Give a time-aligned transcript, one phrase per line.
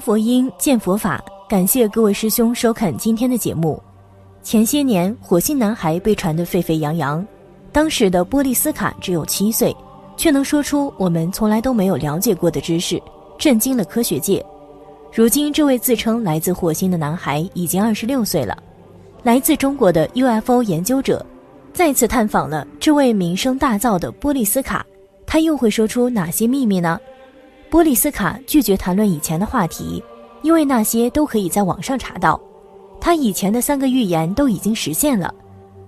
[0.00, 1.22] 佛音，见佛法。
[1.48, 3.82] 感谢各位师兄收看今天的节目。
[4.42, 7.26] 前些年，火星男孩被传得沸沸扬扬，
[7.72, 9.76] 当时的波利斯卡只有七岁，
[10.16, 13.02] 却能说出我们从来都没有了解过的知识，
[13.36, 14.44] 震惊了科学界。
[15.12, 18.56] 如今，这位自称来自火星的男孩已经二十六岁了。
[19.22, 21.24] 来自中国的 UFO 研究者
[21.74, 24.86] 再次探访了这位名声大噪的波利斯卡，
[25.26, 26.98] 他又会说出哪些秘密呢？
[27.70, 30.02] 波利斯卡拒绝谈论以前的话题。
[30.42, 32.40] 因为那些都可以在网上查到，
[32.98, 35.34] 他以前的三个预言都已经实现了，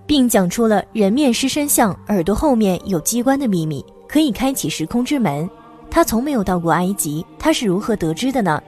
[0.05, 5.49] 并讲出了人面狮身像、耳朵后面有机关的秘密，可以开启时空之门。
[5.89, 8.61] 他从没有到过埃及，他是如何得知的呢？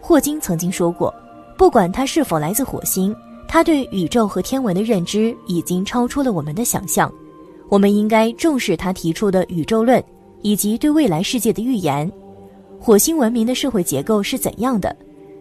[0.00, 1.14] 霍金曾经说过，
[1.56, 3.14] 不管他是否来自火星，
[3.46, 7.08] 他对宇宙和天文的认知已经超出了我们的想象。
[7.68, 10.02] 我们应该重视他提出的宇宙论，
[10.42, 12.10] 以及对未来世界的预言。
[12.82, 14.96] 火星文明的社会结构是怎样的？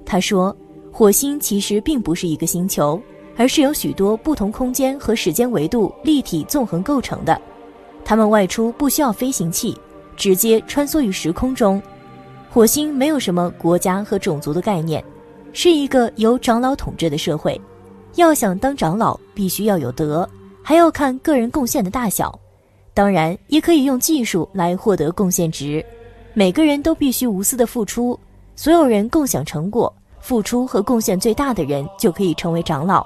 [0.06, 0.56] 他说
[0.92, 3.02] ：“火星其实并不是一个星球，
[3.38, 7.42] 而是由许多不同空间和时间维度立体纵横构成的。
[8.04, 9.74] 他们外出不需要飞行器，
[10.18, 11.82] 直接穿梭于时空中。
[12.52, 15.02] 火星没有什么国家和种族的概念，
[15.54, 17.60] 是一个由长老统治的社会。
[18.16, 20.28] 要想当长老，必须要有德，
[20.62, 22.38] 还要看个人贡献的大小。
[22.94, 25.86] 当然，也可以用技术来获得贡献值。
[26.40, 28.18] 每个人都必须无私的付出，
[28.56, 33.06] 所有人共享成果。”付出和贡献最大的人就可以成为长老。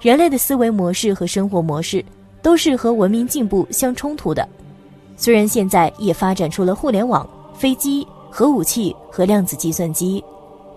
[0.00, 2.04] 人类的思维模式和生活模式
[2.42, 4.48] 都是和文明进步相冲突的。
[5.16, 10.24] 虽然现在也发展出了互联网、飞机、核武器和量子计算机，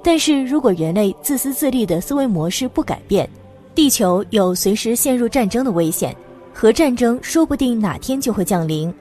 [0.04, 3.28] 但是如果人类自私自利的思维模式不改变，
[3.74, 6.16] 地球有随时陷入战争的危险。
[6.54, 8.94] 核战争说不定哪天就会降临。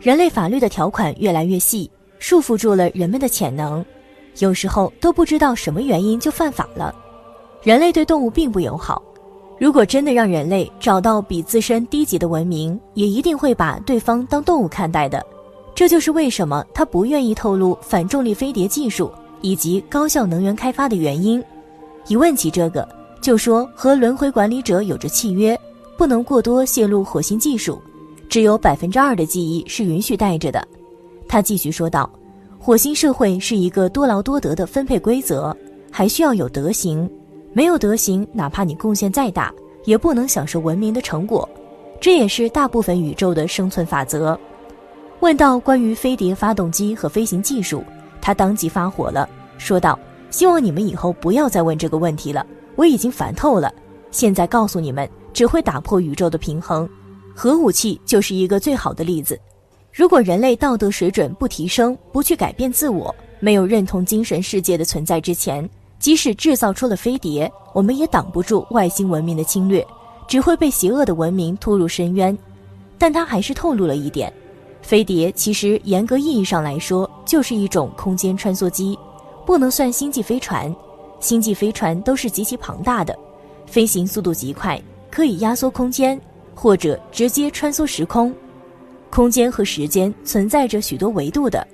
[0.00, 3.84] 人类法律的条款越来越细，束缚住了人们的潜能。
[4.38, 6.94] 有时候都不知道什么原因就犯法了。
[7.62, 9.02] 人类对动物并不友好，
[9.58, 15.24] 如果真的让人类找到比自身低级的文明，也一定会把对方当动物看待的。
[15.74, 19.10] 这就是为什么他不愿意透露反重力飞碟技术
[19.40, 21.42] 以及高效能源开发的原因。
[22.06, 22.86] 一问起这个，
[23.20, 25.58] 就说和轮回管理者有着契约，
[25.96, 27.80] 不能过多泄露火星技术，
[28.28, 30.66] 只有百分之二的记忆是允许带着的。
[31.28, 32.10] 他继续说道。
[32.58, 35.56] 火星社会是一个多劳多得的分配规则，
[35.90, 37.08] 还需要有德行。
[37.52, 39.54] 没有德行，哪怕你贡献再大，
[39.84, 41.48] 也不能享受文明的成果。
[42.00, 44.36] 这也是大部分宇宙的生存法则。
[45.20, 47.84] 问到关于飞碟发动机和飞行技术，
[48.20, 49.96] 他当即发火了，说道
[50.30, 52.44] ：“希望你们以后不要再问这个问题了，
[52.74, 53.72] 我已经烦透了。
[54.10, 56.88] 现在告诉你们，只会打破宇宙的平衡。
[57.34, 59.38] 核武器就是一个最好的例子。”
[59.96, 65.66] 如果人类道德水准不提升，不去改变自我，没有认同精神世界的存在之前，
[65.98, 69.82] 即使制造出了飞碟，我们也挡不住外星文明的侵略，
[70.28, 72.36] 只会被邪恶的文明拖入深渊。
[72.98, 74.30] 但他还是透露了一点：
[74.82, 78.98] 飞碟其实严格意义上来说就是一种空间穿梭机，
[79.46, 80.70] 不能算星际飞船。
[81.20, 83.18] 星际飞船都是极其庞大的，
[83.64, 84.78] 飞行速度极快，
[85.10, 86.20] 可以压缩空间，
[86.54, 88.30] 或者直接穿梭时空。
[89.16, 91.66] 空间和时间存在着许多维度的，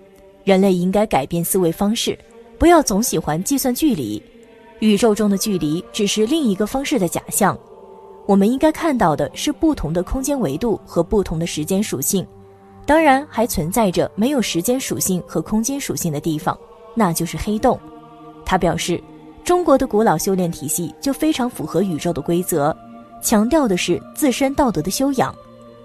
[0.44, 2.16] 人类应该改变思维方式，
[2.56, 4.22] 不要总喜欢计算距离。
[4.78, 7.58] 宇宙中的距离只是另一个方式的假象，
[8.26, 12.24] 我们应该看到的是不同的空间维度和不同的时间属性。
[12.86, 16.56] 当然，还存在着没有时间属性和空间属性的地方，
[16.94, 17.76] 那就是黑洞。
[18.44, 19.02] 他表示，
[19.42, 22.72] 中国的古老修炼体系就非常符合宇宙的规则，
[23.20, 25.34] 强调的是自身道德的修养。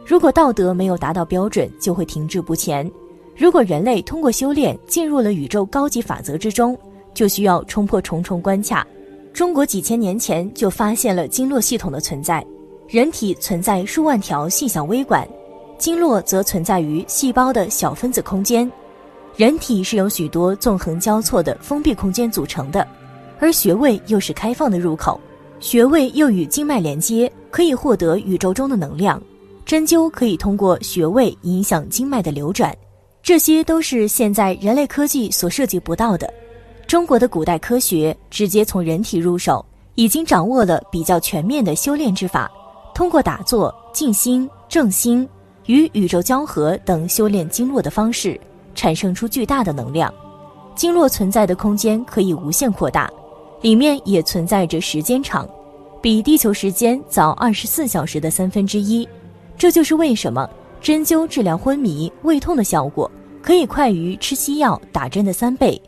[0.08, 2.90] 如果道德没有达到标准，就会停滞不前。
[3.36, 6.78] 如果人类通过修炼进入了宇宙高级法则之中，
[7.14, 8.88] 就需要冲破重重关卡。
[9.34, 12.42] 中国几千年前就发现了经络系统的存在，
[12.88, 15.28] 人体存在数万条细小微管，
[15.78, 18.72] 经络则存在于细胞的小分子空间。
[19.36, 22.88] 人体是由许多纵横交错的封闭空间组成的，
[23.42, 25.20] 而穴位又是开放的入口，
[25.60, 29.22] 穴位又与经脉连接，可以获得宇宙中的能量。
[29.68, 32.74] 针灸可以通过穴位影响经脉的流转，
[33.22, 36.34] 这些都是现在人类科技所涉及不到的。
[36.88, 39.64] 中国的古代科学直接从人体入手，
[39.96, 42.50] 已经掌握了比较全面的修炼之法，
[42.96, 45.28] 通过打坐、静心、正心
[45.66, 48.40] 与宇宙交合等修炼经络的方式，
[48.74, 50.14] 产生出巨大的能量。
[50.76, 53.12] 经络存在的空间可以无限扩大，
[53.60, 55.46] 里面也存在着时间场，
[56.02, 59.06] 比地球时间早二十四小时的三分之一。
[59.58, 60.48] 这就是为什么
[60.80, 63.10] 针灸治疗昏迷、胃痛的效果
[63.42, 65.82] 可以快于吃西药、打针的三倍。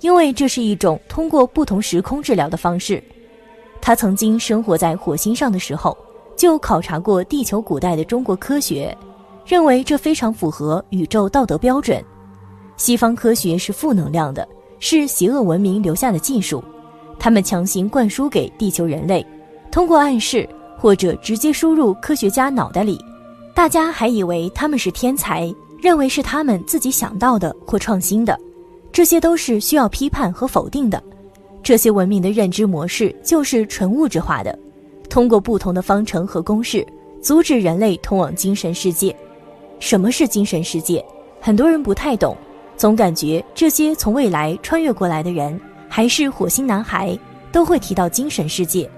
[0.00, 3.02] 因为这是一种通过不同时空治疗的方式。
[3.80, 5.96] 他曾经生活在火星上的时候，
[6.36, 8.96] 就考察过地球古代的中国科学，
[9.44, 12.00] 认为这非常符合宇宙道德标准。
[12.76, 14.46] 西方科学是负能量的，
[14.78, 16.62] 是邪恶文明留下的技术，
[17.18, 19.26] 他们强行灌输给地球人类，
[19.72, 20.48] 通过暗示
[20.78, 23.04] 或者直接输入科学家脑袋里，
[23.58, 25.52] 大家还以为他们是天才，
[25.82, 28.38] 认为是他们自己想到的或创新的，
[28.92, 31.02] 这些都是需要批判和否定的。
[31.60, 34.56] 这些文明的认知模式就是纯物质化的，
[35.10, 36.86] 通过不同的方程和公式
[37.20, 39.14] 阻止人类通往精神世界。
[39.80, 41.04] 什么是精神世界？
[41.40, 42.36] 很多人不太懂，
[42.76, 47.18] 总感觉这些从未来穿越过来的人还是火星男孩
[47.50, 48.88] 都会提到精神世界。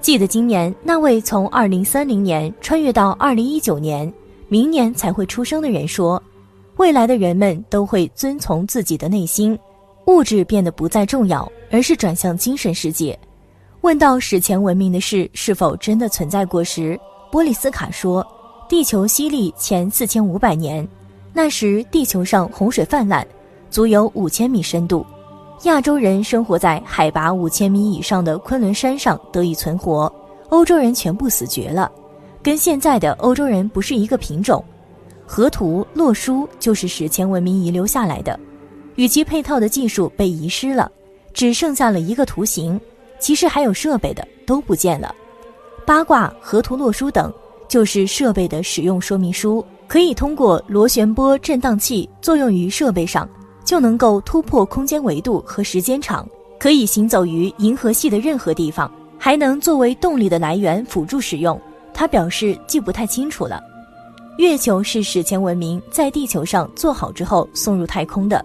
[0.00, 4.12] 记得今年那位从2030年穿越到2019年，
[4.48, 6.22] 明年才会出生的人说，
[6.76, 9.58] 未来的人们都会遵从自己的内心。
[10.06, 13.18] 物质变得不再重要，而是转向精神世界。
[13.82, 16.98] 问到史前文明的事是否真的存在过时，
[17.30, 18.26] 波利斯卡说
[18.68, 20.86] ：“地球吸力前四千五百年，
[21.34, 23.26] 那时地球上洪水泛滥，
[23.68, 25.04] 足有五千米深度。
[25.64, 30.12] 亚洲人生活在海拔五千米以上的昆仑山上得以存活，
[30.50, 31.90] 欧洲人全部死绝了，
[32.42, 34.64] 跟现在的欧洲人不是一个品种。
[35.26, 38.38] 河图洛书就是史前文明遗留下来的。”
[38.94, 40.90] 与其配套的技术被遗失了，
[41.32, 42.80] 只剩下了一个图形，
[43.18, 45.14] 其实还有设备的都不见了。
[45.84, 47.32] 八卦、河图洛书等
[47.68, 53.28] 就是设备的使用说明书，可以通过螺旋波振荡器作用于设备上，
[53.68, 56.26] 就能够突破空间维度和时间场，
[56.58, 61.60] 可以行走于银河系的任何地方，还能作为动力的来源辅助使用。
[61.92, 63.62] 他表示记不太清楚了。
[64.38, 68.42] 月球是史前文明在地球上做好之后送入太空的。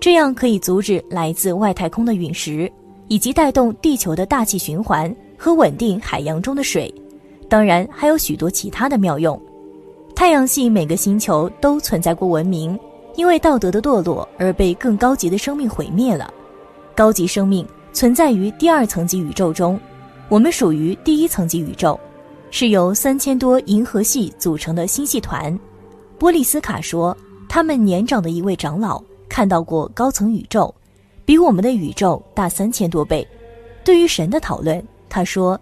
[0.00, 2.70] 这样可以阻止来自外太空的陨石，
[3.08, 6.94] 以及带动地球的大气循环和稳定海洋中的水。
[7.48, 9.36] 当然，还有许多其他的妙用。
[10.14, 12.78] 太阳系每个星球都存在过文明，
[13.16, 16.32] 因为道德的堕落而被更高级的生命毁灭了。
[16.94, 19.78] 高级生命存在于第二层级宇宙中，
[20.28, 21.98] 我们属于第一层级宇宙，
[22.50, 25.58] 是由三千多银河系组成的星系团。
[26.18, 27.16] 波利斯卡说，
[27.48, 29.02] 他们年长的一位长老。
[29.28, 30.74] 看到过高层宇宙，
[31.24, 33.24] 比我们的宇宙大三千多倍。
[33.84, 35.58] 对于神的讨论，他说，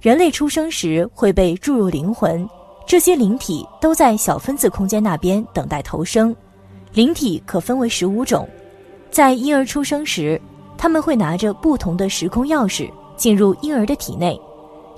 [0.00, 2.48] 人类出生时会被注入灵魂，
[2.86, 6.34] 这些灵体都在小分子空间那边等待投生。
[6.94, 8.46] 灵体可分为十五种，
[9.10, 10.40] 在婴儿出生时，
[10.76, 14.38] 他们会拿着不同的时空钥匙进入婴儿的体内，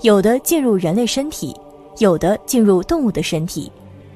[0.01, 1.55] 有的进入人类身体，
[1.99, 3.71] 有的进入动物的身体，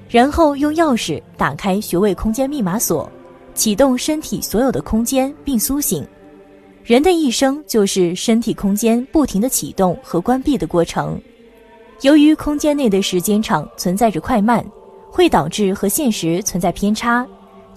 [0.09, 3.09] 然后用钥匙打开穴位空间密码锁。
[3.55, 6.07] 启动身体所有的空间并苏醒，
[6.81, 11.19] 人的一生就是身体空间不停的启动和关闭的过程。
[12.01, 14.65] 由于空间内的时间场存在着快慢，
[15.11, 17.27] 会导致和现实存在偏差，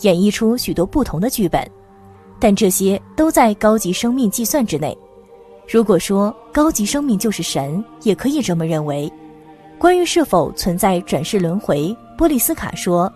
[0.01, 1.63] 演绎出许多不同的剧本。
[2.41, 4.97] 但这些都在高级生命计算之内。
[5.69, 9.11] 如果说高级生命就是神，也可以这么认为。
[9.79, 13.13] 关于是否存在转世轮回，波利斯卡说。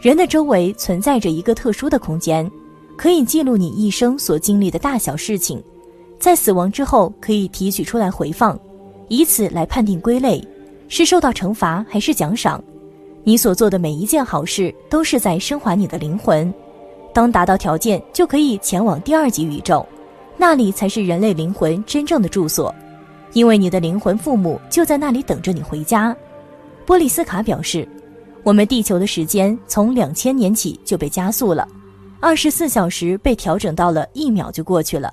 [0.00, 2.48] 人的周围存在着一个特殊的空间，
[2.96, 5.60] 可以记录你一生所经历的大小事情，
[6.20, 8.56] 在死亡之后可以提取出来回放，
[9.08, 10.40] 以此来判定归类，
[10.86, 12.62] 是受到惩罚还是奖赏。
[13.28, 16.50] 你所做的每一件好事都是在升华你的灵魂，
[17.12, 19.84] 当达到条件就可以前往第二级宇宙，
[20.38, 22.74] 那里才是人类灵魂真正的住所，
[23.34, 26.16] 因为你的灵魂父母就在那里等着你回家。
[26.86, 27.86] 波利斯卡表示。
[28.44, 31.68] 我们地球的时间从两千年起就被加速了，
[32.20, 35.12] 二十四小时被调整到了一秒就过去了。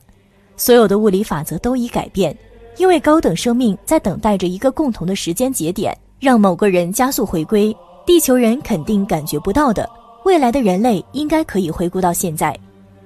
[0.56, 2.34] 所有的物理法则都已改变，
[2.78, 7.76] 因为高等生命在等待着一个共同的时间节点，让某个人加速回归。
[8.06, 9.90] 地球人肯定感觉不到的，
[10.26, 12.56] 未来的人类应该可以回顾到现在。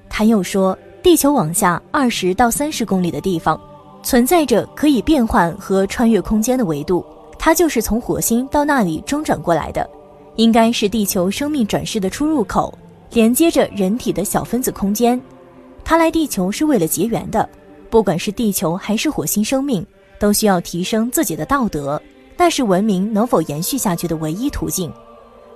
[0.10, 3.60] 他又说，地球往下二十到三十公里的地方，
[4.04, 7.06] 存在着可以变换和穿越空间的维度，
[7.38, 9.90] 它就是从火星到那里中转过来的。
[10.36, 12.78] 应该是地球生命转世的出入口，
[13.14, 15.20] 连接着人体的小分子空间。
[15.84, 17.48] 他来地球是为了结缘的，
[17.90, 19.86] 不管是地球还是火星生命，
[20.20, 22.02] 都需要提升自己的道德，
[22.40, 24.90] 那是文明能否延续下去的唯一途径。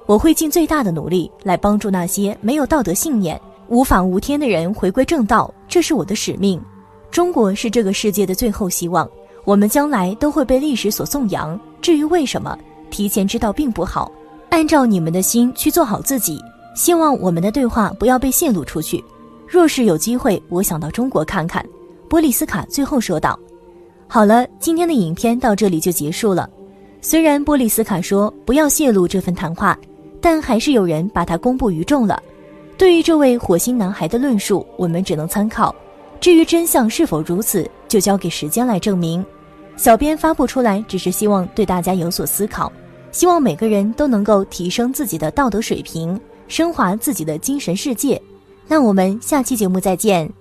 [0.05, 6.61] 我会尽最大的努力来帮助那些没有道德信念、无法无天的人回归正道，这是我的使命。
[7.09, 9.09] 中国是这个世界的最后希望，
[9.45, 11.57] 我们将来都会被历史所颂扬。
[11.81, 12.57] 至于为什么，
[12.89, 14.11] 提前知道并不好。
[14.49, 16.37] 按照你们的心去做好自己，
[16.75, 19.01] 希望我们的对话不要被泄露出去。
[19.47, 21.65] 若是有机会，我想到中国看看。”
[22.09, 23.39] 波利斯卡最后说道。
[24.05, 26.49] 好了，今天的影片到这里就结束了。
[27.05, 29.77] 虽然波利斯卡说不要泄露这份谈话，
[30.21, 32.23] 但还是有人把它公布于众了。
[32.77, 35.75] 对于这位火星男孩的论述，我们只能参考。
[36.21, 39.23] 至于真相是否如此，就交给时间来证明。
[39.75, 42.71] 小编发布出来，只是希望对大家有所思考，
[43.11, 46.17] 希望每个人都能够提升自己的道德水平，
[46.47, 48.19] 升华自己的精神世界。
[48.65, 50.31] 那我们下期节目再见。